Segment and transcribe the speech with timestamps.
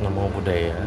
[0.00, 0.80] Namo Buddhaya.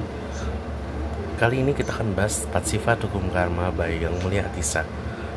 [1.38, 4.82] Kali ini kita akan bahas 4 sifat hukum karma baik yang mulia Atisa.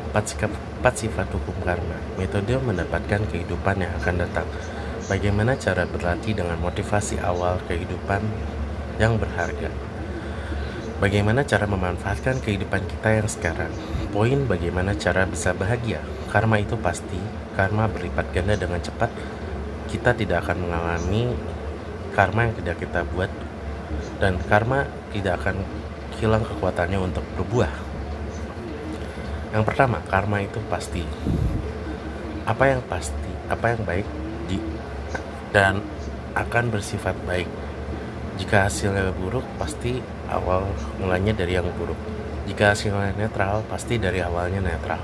[0.09, 0.49] 4, sikap,
[0.81, 4.49] 4 sifat hukum karma Metode mendapatkan kehidupan yang akan datang.
[5.05, 8.25] Bagaimana cara berlatih dengan motivasi awal kehidupan
[8.97, 9.69] yang berharga?
[10.97, 13.69] Bagaimana cara memanfaatkan kehidupan kita yang sekarang?
[14.09, 16.01] Poin bagaimana cara bisa bahagia?
[16.33, 17.21] Karma itu pasti
[17.53, 19.13] Karma berlipat ganda dengan cepat.
[19.85, 21.29] Kita tidak akan mengalami
[22.17, 23.29] karma yang tidak kita buat
[24.17, 25.61] dan karma tidak akan
[26.17, 27.71] hilang kekuatannya untuk berbuah.
[29.53, 31.03] Yang pertama, karma itu pasti.
[32.47, 34.07] Apa yang pasti, apa yang baik
[34.47, 34.57] di
[35.51, 35.79] dan
[36.35, 37.49] akan bersifat baik.
[38.37, 39.97] Jika hasilnya buruk, pasti
[40.29, 40.69] awal
[41.01, 41.97] mulanya dari yang buruk.
[42.45, 45.01] Jika hasilnya netral, pasti dari awalnya netral.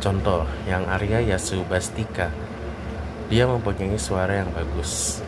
[0.00, 2.32] Contoh, yang Arya Yasubastika,
[3.26, 5.20] dia mempunyai suara yang bagus,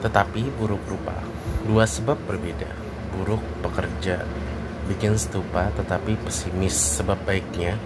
[0.00, 1.31] tetapi buruk rupa.
[1.62, 2.66] Dua sebab berbeda.
[3.14, 4.26] Buruk pekerja
[4.90, 7.78] bikin stupa tetapi pesimis sebab baiknya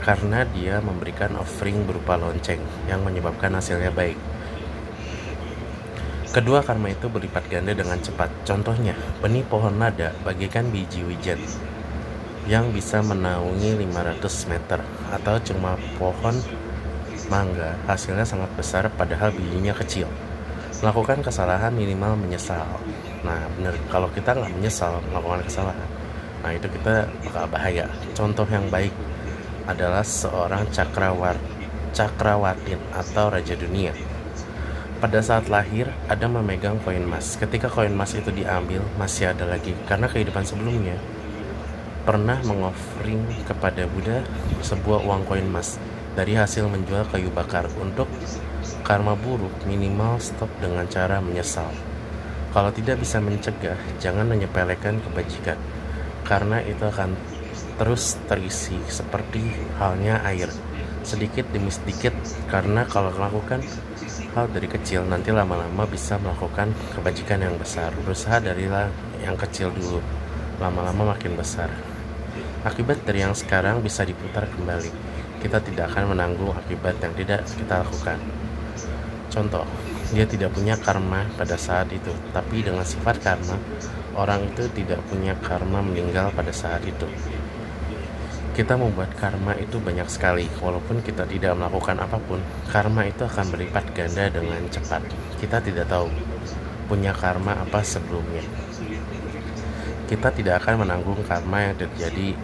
[0.00, 4.16] karena dia memberikan offering berupa lonceng yang menyebabkan hasilnya baik.
[6.30, 8.30] Kedua karma itu berlipat ganda dengan cepat.
[8.46, 11.42] Contohnya, benih pohon nada bagikan biji wijen
[12.48, 14.80] yang bisa menaungi 500 meter
[15.12, 16.38] atau cuma pohon
[17.28, 20.08] mangga hasilnya sangat besar padahal bijinya kecil
[20.80, 22.66] melakukan kesalahan minimal menyesal.
[23.24, 25.90] Nah bener kalau kita nggak menyesal melakukan kesalahan
[26.40, 27.86] nah itu kita bakal bahaya.
[28.16, 28.92] Contoh yang baik
[29.68, 31.36] adalah seorang cakrawar
[31.92, 33.92] cakrawatin atau raja dunia.
[35.00, 37.36] Pada saat lahir ada memegang koin emas.
[37.40, 39.72] Ketika koin emas itu diambil masih ada lagi.
[39.88, 40.96] Karena kehidupan sebelumnya
[42.04, 44.24] pernah mengoffering kepada Buddha
[44.60, 45.80] sebuah uang koin emas.
[46.16, 48.10] Dari hasil menjual kayu bakar untuk
[48.90, 51.70] karma buruk minimal stop dengan cara menyesal.
[52.50, 55.54] Kalau tidak bisa mencegah, jangan menyepelekan kebajikan,
[56.26, 57.14] karena itu akan
[57.78, 59.46] terus terisi seperti
[59.78, 60.50] halnya air,
[61.06, 62.10] sedikit demi sedikit,
[62.50, 63.62] karena kalau melakukan
[64.34, 67.94] hal dari kecil, nanti lama-lama bisa melakukan kebajikan yang besar.
[68.02, 68.66] Berusaha dari
[69.22, 70.02] yang kecil dulu,
[70.58, 71.70] lama-lama makin besar.
[72.66, 74.90] Akibat dari yang sekarang bisa diputar kembali.
[75.38, 78.18] Kita tidak akan menanggung akibat yang tidak kita lakukan.
[79.30, 79.62] Contoh,
[80.10, 83.54] dia tidak punya karma pada saat itu, tapi dengan sifat karma,
[84.18, 87.06] orang itu tidak punya karma meninggal pada saat itu.
[88.50, 92.42] Kita membuat karma itu banyak sekali, walaupun kita tidak melakukan apa pun,
[92.74, 95.06] karma itu akan berlipat ganda dengan cepat.
[95.38, 96.10] Kita tidak tahu
[96.90, 98.42] punya karma apa sebelumnya.
[100.10, 102.34] Kita tidak akan menanggung karma yang terjadi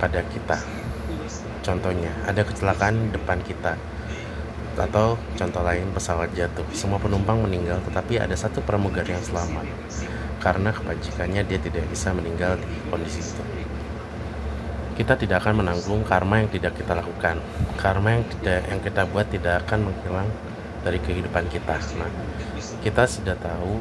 [0.00, 0.56] pada kita.
[1.60, 3.76] Contohnya, ada kecelakaan depan kita,
[4.74, 6.66] atau contoh lain pesawat jatuh.
[6.74, 9.66] Semua penumpang meninggal tetapi ada satu pramugari yang selamat.
[10.42, 13.42] Karena kebajikannya dia tidak bisa meninggal di kondisi itu.
[14.94, 17.42] Kita tidak akan menanggung karma yang tidak kita lakukan.
[17.80, 20.28] Karma yang tidak yang kita buat tidak akan menghilang
[20.84, 21.80] dari kehidupan kita.
[21.98, 22.10] Nah
[22.84, 23.80] kita sudah tahu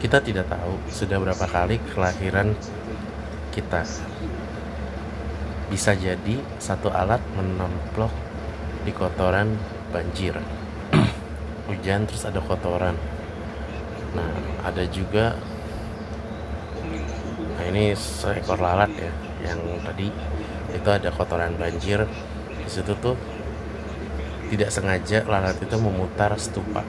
[0.00, 2.56] kita tidak tahu sudah berapa kali kelahiran
[3.52, 3.84] kita.
[5.68, 8.29] Bisa jadi satu alat menemplok
[8.84, 9.54] di kotoran
[9.92, 10.36] banjir.
[11.68, 12.96] Hujan terus ada kotoran.
[14.16, 14.32] Nah
[14.64, 15.36] ada juga
[17.60, 19.12] nah ini seekor lalat ya
[19.44, 20.08] yang tadi
[20.72, 22.08] itu ada kotoran banjir.
[22.60, 23.16] Di situ tuh
[24.50, 26.82] tidak sengaja lalat itu memutar stupa.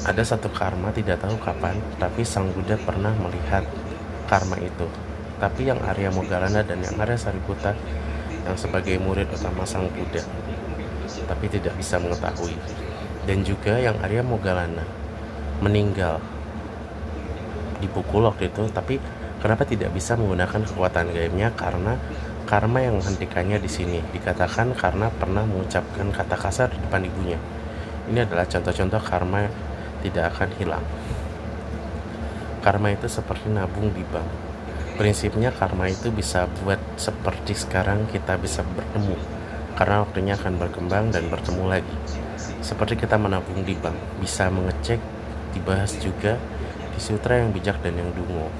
[0.00, 3.68] Ada satu karma tidak tahu kapan tapi sang Buddha pernah melihat
[4.26, 4.88] karma itu.
[5.40, 7.72] Tapi yang Arya Mogalana dan yang Arya Sariputta
[8.44, 10.24] yang sebagai murid utama Sang Buddha
[11.26, 12.54] tapi tidak bisa mengetahui.
[13.26, 14.82] Dan juga yang Arya Mogalana
[15.60, 16.18] meninggal
[17.78, 18.98] dipukul waktu itu tapi
[19.38, 21.52] kenapa tidak bisa menggunakan kekuatan gaibnya?
[21.54, 21.94] Karena
[22.50, 23.98] karma yang menghentikannya di sini.
[24.10, 27.38] Dikatakan karena pernah mengucapkan kata kasar di depan ibunya.
[28.10, 29.46] Ini adalah contoh-contoh karma
[30.02, 30.84] tidak akan hilang.
[32.60, 34.49] Karma itu seperti nabung di bank
[35.00, 39.16] prinsipnya karma itu bisa buat seperti sekarang kita bisa bertemu.
[39.72, 41.96] Karena waktunya akan berkembang dan bertemu lagi.
[42.60, 45.00] Seperti kita menabung di bank bisa mengecek
[45.56, 46.36] dibahas juga
[46.92, 48.52] di sutra yang bijak dan yang dungo.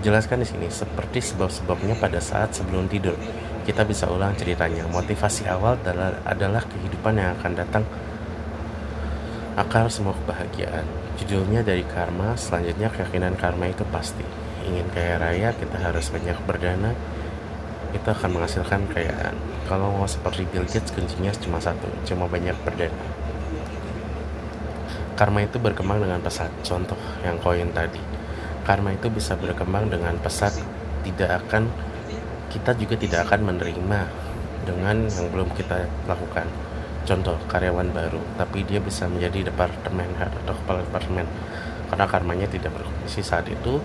[0.00, 3.20] Dijelaskan di sini seperti sebab-sebabnya pada saat sebelum tidur
[3.68, 4.88] kita bisa ulang ceritanya.
[4.88, 7.84] Motivasi awal adalah, adalah kehidupan yang akan datang.
[9.52, 10.88] Akar semua kebahagiaan.
[11.20, 14.24] Judulnya dari karma selanjutnya keyakinan karma itu pasti
[14.66, 16.92] ingin kaya raya kita harus banyak berdana.
[17.90, 19.34] Itu akan menghasilkan kekayaan
[19.70, 23.06] kalau mau seperti Bill Gates kuncinya cuma satu cuma banyak berdana.
[25.14, 26.50] Karma itu berkembang dengan pesat.
[26.66, 28.02] Contoh yang koin tadi.
[28.66, 30.50] Karma itu bisa berkembang dengan pesat
[31.06, 31.70] tidak akan
[32.50, 34.00] kita juga tidak akan menerima
[34.66, 36.50] dengan yang belum kita lakukan.
[37.06, 41.30] Contoh karyawan baru tapi dia bisa menjadi departemen atau kepala departemen.
[41.94, 43.78] Karena karmanya tidak berfungsi saat itu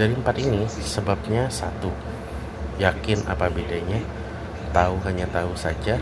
[0.00, 1.92] dari empat ini sebabnya satu
[2.80, 4.00] yakin apa bedanya?
[4.72, 6.00] Tahu hanya tahu saja.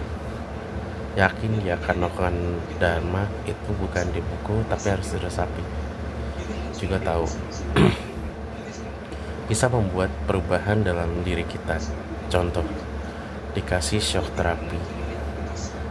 [1.18, 2.36] Yakin akan melakukan
[2.78, 5.62] dharma itu bukan di buku tapi harus diresapi.
[6.78, 7.26] Juga tahu.
[9.50, 11.82] Bisa membuat perubahan dalam diri kita.
[12.30, 12.62] Contoh
[13.58, 14.78] dikasih shock terapi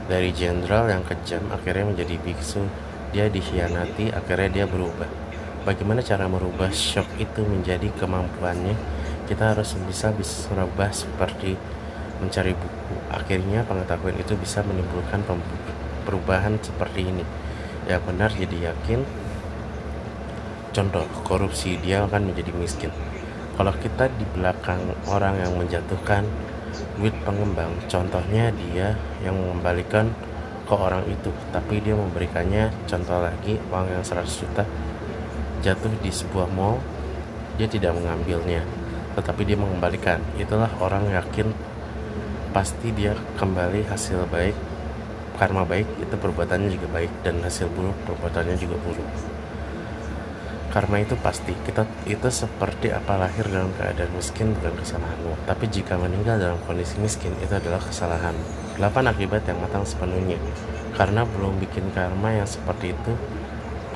[0.07, 2.63] dari jenderal yang kejam akhirnya menjadi biksu.
[3.11, 5.26] Dia dikhianati akhirnya dia berubah
[5.67, 8.71] bagaimana cara merubah shock itu menjadi kemampuannya
[9.27, 11.59] kita harus bisa bisa merubah seperti
[12.23, 12.95] mencari buku.
[13.11, 15.27] Akhirnya pengetahuan itu bisa menimbulkan
[16.07, 17.27] perubahan seperti ini.
[17.91, 19.03] Ya benar jadi yakin.
[20.71, 22.93] Contoh, korupsi dia akan menjadi miskin.
[23.59, 24.79] Kalau kita di belakang
[25.11, 26.23] orang yang menjatuhkan
[26.95, 30.13] duit pengembang, contohnya dia yang mengembalikan
[30.69, 34.63] ke orang itu, tapi dia memberikannya contoh lagi uang yang 100 juta
[35.65, 36.81] jatuh di sebuah mall,
[37.57, 38.61] dia tidak mengambilnya,
[39.17, 40.21] tetapi dia mengembalikan.
[40.37, 41.53] Itulah orang yakin
[42.51, 44.55] pasti dia kembali hasil baik
[45.37, 49.05] karma baik itu perbuatannya juga baik dan hasil buruk perbuatannya juga buruk.
[50.67, 51.55] Karma itu pasti.
[51.63, 55.47] Kita itu seperti apa lahir dalam keadaan miskin bukan kesalahanmu.
[55.47, 58.35] Tapi jika meninggal dalam kondisi miskin itu adalah kesalahan.
[58.75, 60.35] Delapan akibat yang matang sepenuhnya.
[60.93, 63.13] Karena belum bikin karma yang seperti itu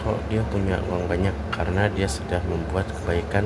[0.02, 1.34] kok dia punya uang banyak?
[1.54, 3.46] Karena dia sudah membuat kebaikan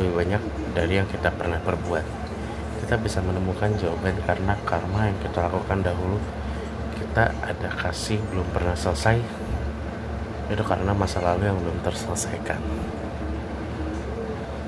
[0.00, 0.42] lebih banyak
[0.72, 2.04] dari yang kita pernah perbuat.
[2.84, 6.16] Kita bisa menemukan jawaban karena karma yang kita lakukan dahulu
[6.96, 9.20] kita ada kasih belum pernah selesai.
[10.50, 12.60] Itu karena masa lalu yang belum terselesaikan